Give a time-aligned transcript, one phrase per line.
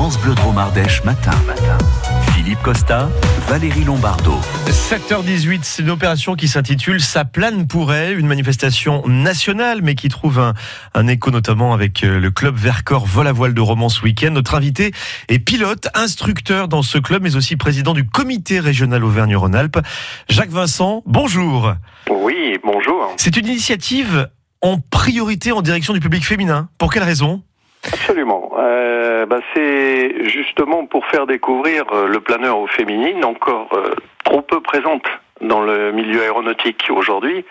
[0.00, 0.34] France Bleu
[1.04, 1.30] matin.
[2.32, 3.10] Philippe Costa,
[3.46, 4.32] Valérie Lombardo.
[4.66, 10.08] 7h18, c'est une opération qui s'intitule Ça plane pour elle, une manifestation nationale, mais qui
[10.08, 10.54] trouve un,
[10.94, 14.30] un écho notamment avec euh, le club Vercors Vol à voile de Romans ce week-end.
[14.30, 14.92] Notre invité
[15.28, 19.80] est pilote, instructeur dans ce club, mais aussi président du comité régional Auvergne-Rhône-Alpes.
[20.30, 21.74] Jacques Vincent, bonjour.
[22.10, 23.12] Oui, bonjour.
[23.18, 24.30] C'est une initiative
[24.62, 26.70] en priorité en direction du public féminin.
[26.78, 27.42] Pour quelle raison?
[27.86, 28.52] Absolument.
[28.58, 33.94] Euh, bah, c'est justement pour faire découvrir euh, le planeur aux féminines, encore euh,
[34.24, 35.04] trop peu présente
[35.40, 37.44] dans le milieu aéronautique aujourd'hui.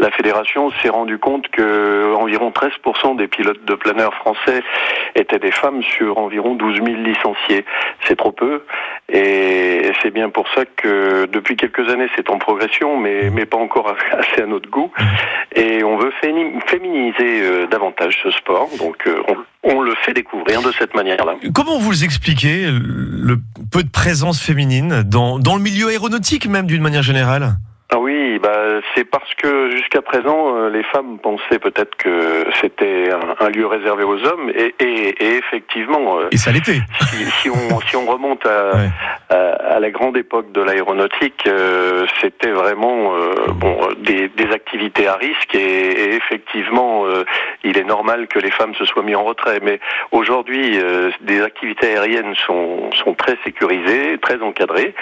[0.00, 4.62] La fédération s'est rendue compte que environ 13% des pilotes de planeurs français
[5.16, 7.64] étaient des femmes sur environ 12 000 licenciés.
[8.04, 8.62] C'est trop peu.
[9.12, 13.56] Et c'est bien pour ça que depuis quelques années, c'est en progression, mais, mais pas
[13.56, 14.92] encore assez à notre goût.
[15.56, 18.68] Et on veut féminiser euh, davantage ce sport.
[18.78, 19.22] Donc euh,
[19.64, 21.34] on, le fait découvrir de cette manière-là.
[21.54, 23.36] Comment vous expliquez le
[23.72, 27.56] peu de présence féminine dans, dans le milieu aéronautique même d'une manière générale?
[28.48, 33.50] Bah, c'est parce que jusqu'à présent, euh, les femmes pensaient peut-être que c'était un, un
[33.50, 36.80] lieu réservé aux hommes, et, et, et effectivement, euh, Et ça l'était.
[37.10, 38.88] si, si on, si on remonte à, Ouais.
[39.30, 45.06] à, à la grande époque de l'aéronautique, euh, c'était vraiment euh, bon des, des activités
[45.06, 47.24] à risque, et, et effectivement, euh,
[47.64, 49.60] il est normal que les femmes se soient mis en retrait.
[49.62, 49.80] Mais
[50.12, 50.78] aujourd'hui,
[51.20, 54.94] des activités aériennes sont, sont très sécurisées, très encadrées,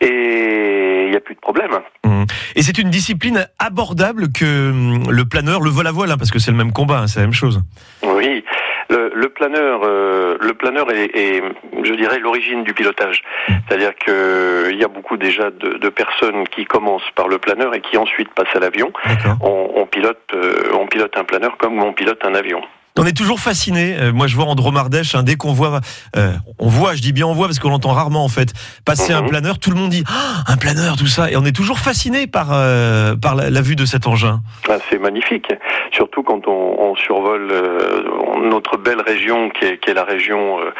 [0.00, 1.72] et plus de problème.
[2.04, 2.26] Hum.
[2.54, 6.30] Et c'est une discipline abordable que hum, le planeur, le vol à voile, hein, parce
[6.30, 7.62] que c'est le même combat, hein, c'est la même chose.
[8.02, 8.44] Oui,
[8.90, 11.42] le, le planeur, euh, le planeur est, est,
[11.82, 13.22] je dirais, l'origine du pilotage.
[13.66, 17.74] C'est-à-dire que il y a beaucoup déjà de, de personnes qui commencent par le planeur
[17.74, 18.92] et qui ensuite passent à l'avion.
[19.40, 22.62] On pilote, euh, on pilote un planeur comme on pilote un avion.
[22.96, 23.96] On est toujours fasciné.
[23.98, 25.80] euh, moi, je vois en Dromardèche, hein, dès qu'on voit,
[26.16, 28.52] euh, on voit, je dis bien on voit parce qu'on l'entend rarement en fait,
[28.84, 29.28] passer un Mhm.
[29.30, 32.28] planeur, tout le monde dit Ah, un planeur, tout ça, et on est toujours fasciné
[32.28, 34.42] par euh, par la, la vue de cet engin.
[34.68, 35.48] Ah, C'est magnifique,
[35.90, 38.04] surtout quand on, on survole euh,
[38.48, 40.70] notre belle région qui est, qui est la région euh,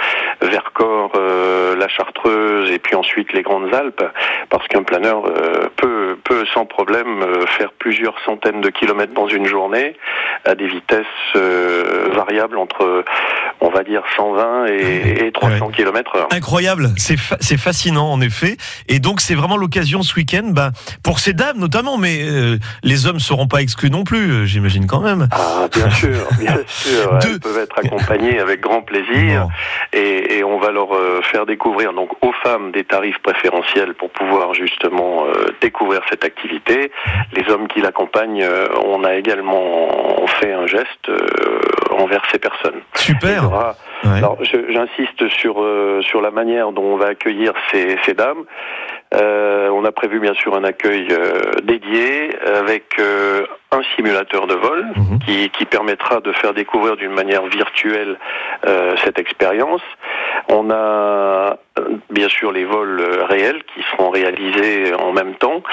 [0.41, 4.05] Vercors, euh, la Chartreuse et puis ensuite les Grandes Alpes,
[4.50, 9.27] parce qu'un planeur euh, peut, peut sans problème euh, faire plusieurs centaines de kilomètres dans
[9.27, 9.97] une journée
[10.44, 11.06] à des vitesses
[12.12, 13.04] variables entre,
[13.60, 16.28] on va dire, 120 et, et 300 kilomètres heure.
[16.32, 18.56] Incroyable, c'est fa- c'est fascinant en effet.
[18.88, 20.70] Et donc c'est vraiment l'occasion ce week-end, bah,
[21.03, 24.87] pour ces dames notamment, mais euh, les hommes seront pas exclus non plus, euh, j'imagine
[24.87, 25.28] quand même.
[25.32, 27.19] Ah, bien sûr, bien sûr.
[27.22, 27.34] Deux.
[27.34, 29.48] Elles peuvent être accompagnées avec grand plaisir.
[29.92, 34.10] Et, et on va leur euh, faire découvrir donc aux femmes des tarifs préférentiels pour
[34.10, 36.91] pouvoir justement euh, découvrir cette activité.
[37.32, 38.47] Les hommes qui l'accompagnent,
[38.86, 39.88] on a également
[40.41, 41.19] fait un geste euh,
[41.99, 42.81] envers ces personnes.
[42.95, 43.45] Super.
[43.45, 44.19] aura- Ouais.
[44.19, 48.45] alors, j'insiste sur euh, sur la manière dont on va accueillir ces, ces dames.
[49.15, 54.55] Euh, on a prévu bien sûr un accueil euh, dédié avec euh, un simulateur de
[54.55, 55.19] vol Mhm.
[55.25, 58.19] qui, qui permettra de faire découvrir d'une manière virtuelle
[59.05, 59.83] cette expérience.
[60.56, 61.56] On a euh,
[62.10, 65.65] bien sûr les vols euh, réels qui seront réalisés en même temps.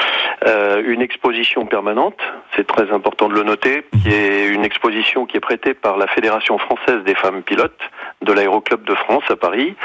[0.48, 2.18] Euh, une exposition permanente,
[2.56, 6.08] c'est très important de le noter, qui est une exposition qui est prêtée par la
[6.08, 7.80] Fédération française des femmes pilotes
[8.24, 9.76] de l'Aéroclub de France à Paris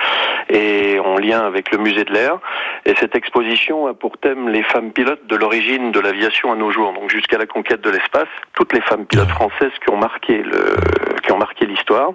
[0.48, 2.38] et en lien avec le musée de l'air.
[2.86, 6.70] Et cette exposition a pour thème les femmes pilotes de l'origine de l'aviation à nos
[6.70, 8.28] jours, donc jusqu'à la conquête de l'espace.
[8.54, 10.76] Toutes les femmes pilotes françaises qui ont marqué le,
[11.22, 12.12] qui ont marqué l'histoire.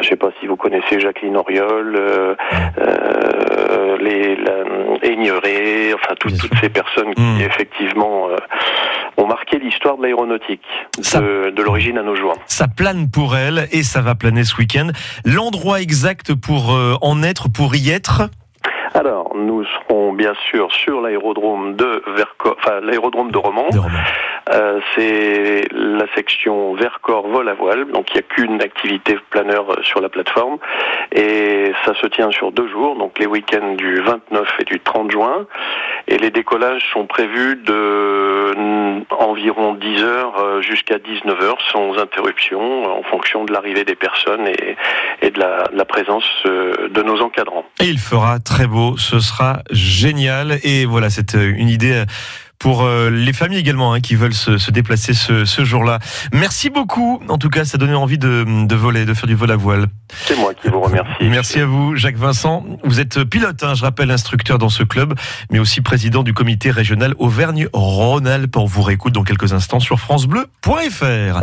[0.00, 2.34] Je ne sais pas si vous connaissez Jacqueline Auriol, euh,
[2.78, 4.36] euh, les
[5.94, 7.40] enfin toutes, ces personnes qui Mm.
[7.42, 8.36] effectivement euh,
[9.16, 10.62] ont marqué l'histoire de l'aéronautique
[11.02, 12.34] Ça- de, de l'origine à nos jours.
[12.46, 14.88] Ça plane pour elle et ça va planer ce week-end.
[15.24, 18.22] L'endroit exact pour euh, en être, pour y être,
[18.94, 23.68] Alors, nous serons bien sûr sur l'aérodrome de Vercors, enfin l'aérodrome de Romans.
[23.72, 24.02] de Romain.
[24.48, 29.70] Euh, c'est la section Vercors vol à voile, donc il n'y a qu'une activité planeur
[29.70, 30.58] euh, sur la plateforme.
[31.12, 35.10] Et ça se tient sur deux jours, donc les week-ends du 29 et du 30
[35.10, 35.46] juin.
[36.08, 41.98] Et les décollages sont prévus de mm, environ 10 heures euh, jusqu'à 19 heures sans
[41.98, 47.20] interruption en fonction de l'arrivée des personnes et, de, la, de la présence de nos
[47.20, 47.64] encadrants.
[47.80, 50.58] Et il fera très beau, ce sera génial.
[50.64, 52.04] Et voilà, c'est une idée
[52.60, 55.98] pour euh, les familles également hein, qui veulent se, se déplacer ce, ce jour-là.
[56.32, 57.20] Merci beaucoup.
[57.28, 59.86] En tout cas, ça donnait envie de, de voler, de faire du vol à voile.
[60.26, 61.10] C'est moi qui vous remercie.
[61.22, 62.64] Merci à vous, Jacques Vincent.
[62.84, 65.14] Vous êtes pilote, hein, je rappelle, instructeur dans ce club,
[65.50, 68.56] mais aussi président du comité régional Auvergne-Rhône-Alpes.
[68.56, 71.38] On vous réécoute dans quelques instants sur FranceBleu.fr.